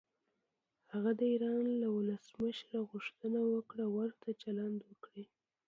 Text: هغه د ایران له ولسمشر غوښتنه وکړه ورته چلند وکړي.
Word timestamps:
هغه 0.91 1.11
د 1.19 1.21
ایران 1.33 1.65
له 1.81 1.87
ولسمشر 1.97 2.71
غوښتنه 2.91 3.39
وکړه 3.53 3.85
ورته 3.97 4.27
چلند 4.41 4.79
وکړي. 4.89 5.23